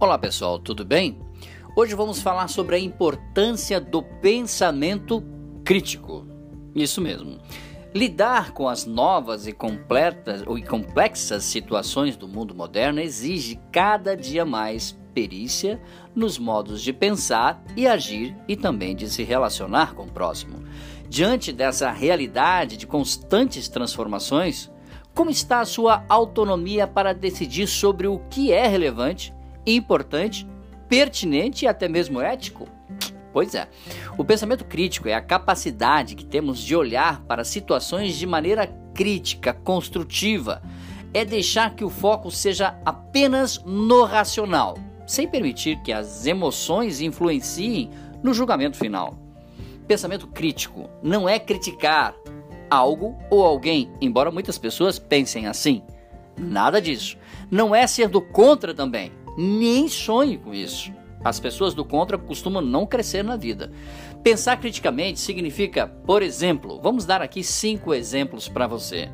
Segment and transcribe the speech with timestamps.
[0.00, 1.18] Olá pessoal, tudo bem?
[1.76, 5.22] Hoje vamos falar sobre a importância do pensamento
[5.62, 6.26] crítico.
[6.74, 7.38] Isso mesmo.
[7.94, 14.42] Lidar com as novas e, completas, e complexas situações do mundo moderno exige cada dia
[14.42, 15.78] mais perícia
[16.14, 20.64] nos modos de pensar e agir e também de se relacionar com o próximo.
[21.10, 24.70] Diante dessa realidade de constantes transformações,
[25.14, 30.46] como está a sua autonomia para decidir sobre o que é relevante, importante,
[30.88, 32.68] pertinente e até mesmo ético?
[33.32, 33.68] Pois é.
[34.18, 39.52] O pensamento crítico é a capacidade que temos de olhar para situações de maneira crítica,
[39.52, 40.62] construtiva.
[41.14, 47.90] É deixar que o foco seja apenas no racional, sem permitir que as emoções influenciem
[48.22, 49.18] no julgamento final.
[49.86, 52.14] Pensamento crítico não é criticar
[52.70, 55.82] algo ou alguém, embora muitas pessoas pensem assim.
[56.38, 57.18] Nada disso.
[57.50, 59.12] Não é ser do contra também.
[59.36, 60.92] Nem sonhe com isso.
[61.22, 63.70] As pessoas do contra costumam não crescer na vida.
[64.22, 69.10] Pensar criticamente significa, por exemplo, vamos dar aqui cinco exemplos para você.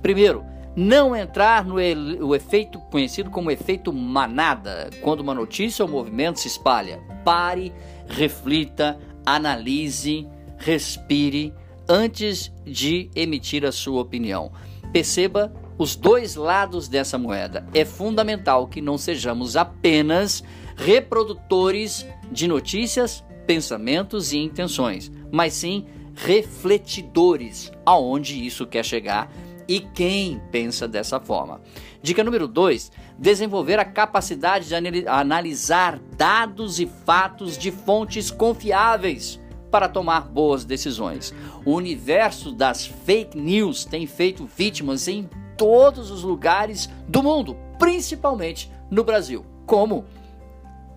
[0.00, 6.40] Primeiro, não entrar no o efeito conhecido como efeito manada, quando uma notícia ou movimento
[6.40, 7.02] se espalha.
[7.24, 7.72] Pare,
[8.06, 11.52] reflita, analise, respire
[11.88, 14.52] antes de emitir a sua opinião.
[14.92, 17.66] Perceba os dois lados dessa moeda.
[17.72, 20.44] É fundamental que não sejamos apenas
[20.76, 29.32] reprodutores de notícias, pensamentos e intenções, mas sim refletidores aonde isso quer chegar
[29.66, 31.62] e quem pensa dessa forma.
[32.02, 34.74] Dica número 2: desenvolver a capacidade de
[35.08, 41.32] analisar dados e fatos de fontes confiáveis para tomar boas decisões.
[41.64, 45.26] O universo das fake news tem feito vítimas em
[45.60, 49.44] todos os lugares do mundo, principalmente no Brasil.
[49.66, 50.06] Como?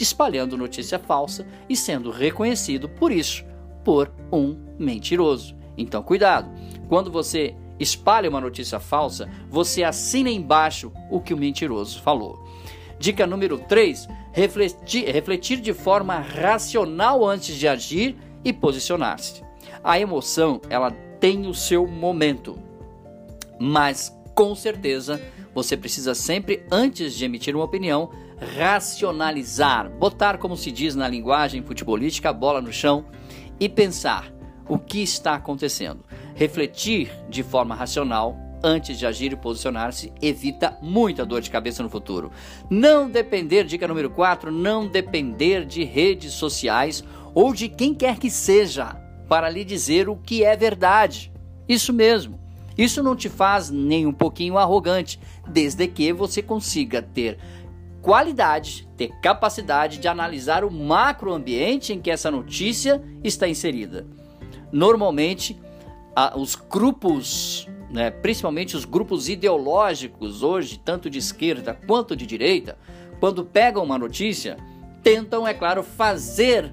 [0.00, 3.44] espalhando notícia falsa e sendo reconhecido por isso
[3.84, 5.54] por um mentiroso.
[5.76, 6.50] Então, cuidado.
[6.88, 12.42] Quando você espalha uma notícia falsa, você assina embaixo o que o mentiroso falou.
[12.98, 19.42] Dica número 3: refletir, refletir de forma racional antes de agir e posicionar-se.
[19.82, 20.90] A emoção, ela
[21.20, 22.58] tem o seu momento,
[23.60, 25.20] mas com certeza
[25.54, 28.10] você precisa sempre, antes de emitir uma opinião,
[28.56, 33.06] racionalizar, botar, como se diz na linguagem futebolística, a bola no chão
[33.60, 34.32] e pensar
[34.68, 36.04] o que está acontecendo.
[36.34, 41.90] Refletir de forma racional antes de agir e posicionar-se evita muita dor de cabeça no
[41.90, 42.32] futuro.
[42.70, 48.30] Não depender, dica número 4, não depender de redes sociais ou de quem quer que
[48.30, 48.96] seja
[49.28, 51.30] para lhe dizer o que é verdade.
[51.68, 52.43] Isso mesmo.
[52.76, 57.38] Isso não te faz nem um pouquinho arrogante, desde que você consiga ter
[58.02, 64.06] qualidade, ter capacidade de analisar o macroambiente em que essa notícia está inserida.
[64.70, 65.58] Normalmente,
[66.36, 72.76] os grupos, né, principalmente os grupos ideológicos hoje, tanto de esquerda quanto de direita,
[73.20, 74.58] quando pegam uma notícia,
[75.02, 76.72] tentam, é claro, fazer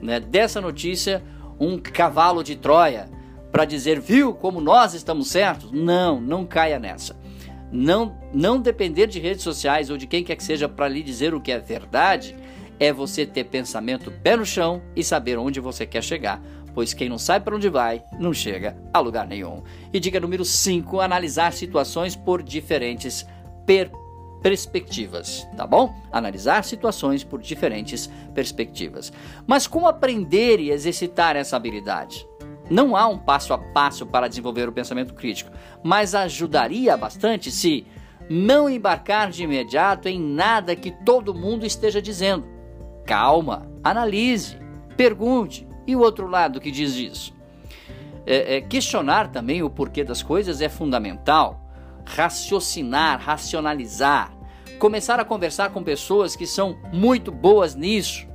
[0.00, 1.24] né, dessa notícia
[1.58, 3.10] um cavalo de Troia
[3.58, 5.72] para dizer, viu como nós estamos certos?
[5.72, 7.16] Não, não caia nessa
[7.72, 11.34] não, não depender de redes sociais ou de quem quer que seja para lhe dizer
[11.34, 12.36] o que é verdade,
[12.78, 16.40] é você ter pensamento pé no chão e saber onde você quer chegar,
[16.72, 19.64] pois quem não sabe para onde vai, não chega a lugar nenhum.
[19.92, 23.26] E dica número 5, analisar situações por diferentes
[23.66, 23.90] per
[24.40, 25.92] perspectivas, tá bom?
[26.12, 29.12] Analisar situações por diferentes perspectivas.
[29.48, 32.27] Mas como aprender e exercitar essa habilidade?
[32.70, 35.50] Não há um passo a passo para desenvolver o pensamento crítico,
[35.82, 37.86] mas ajudaria bastante se
[38.28, 42.46] não embarcar de imediato em nada que todo mundo esteja dizendo.
[43.06, 44.58] Calma, analise,
[44.96, 45.66] pergunte.
[45.86, 47.34] E o outro lado que diz isso?
[48.26, 51.58] É, é, questionar também o porquê das coisas é fundamental.
[52.04, 54.36] Raciocinar, racionalizar.
[54.78, 58.28] Começar a conversar com pessoas que são muito boas nisso.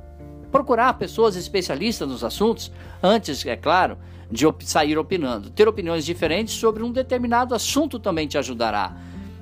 [0.50, 3.98] Procurar pessoas especialistas nos assuntos, antes, é claro,
[4.34, 5.48] de op sair opinando.
[5.48, 8.96] Ter opiniões diferentes sobre um determinado assunto também te ajudará.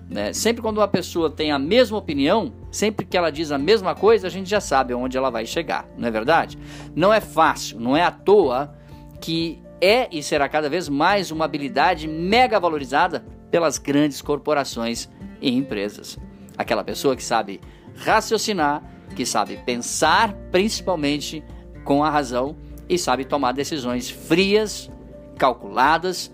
[0.06, 0.34] Né?
[0.34, 4.26] Sempre quando uma pessoa tem a mesma opinião, sempre que ela diz a mesma coisa,
[4.26, 6.58] a gente já sabe aonde ela vai chegar, não é verdade?
[6.94, 8.74] Não é fácil, não é à toa
[9.18, 15.08] que é e será cada vez mais uma habilidade mega valorizada pelas grandes corporações
[15.40, 16.18] e empresas.
[16.58, 17.62] Aquela pessoa que sabe
[17.96, 18.82] raciocinar,
[19.16, 21.42] que sabe pensar principalmente
[21.82, 22.54] com a razão
[22.92, 24.90] e sabe tomar decisões frias,
[25.38, 26.30] calculadas,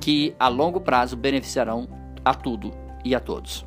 [0.00, 1.86] que a longo prazo beneficiarão
[2.24, 2.72] a tudo
[3.04, 3.66] e a todos.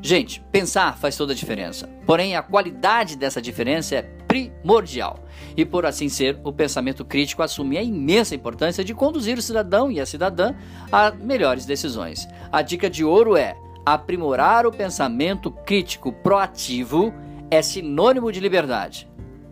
[0.00, 1.88] Gente, pensar faz toda a diferença.
[2.06, 5.18] Porém, a qualidade dessa diferença é primordial.
[5.56, 9.90] E por assim ser, o pensamento crítico assume a imensa importância de conduzir o cidadão
[9.90, 10.54] e a cidadã
[10.92, 12.28] a melhores decisões.
[12.52, 17.12] A dica de ouro é aprimorar o pensamento crítico proativo
[17.50, 19.08] é sinônimo de liberdade,